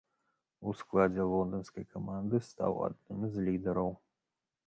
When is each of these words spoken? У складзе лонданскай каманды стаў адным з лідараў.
У 0.69 0.71
складзе 0.79 1.25
лонданскай 1.31 1.85
каманды 1.93 2.41
стаў 2.49 2.81
адным 2.87 3.19
з 3.35 3.47
лідараў. 3.49 3.93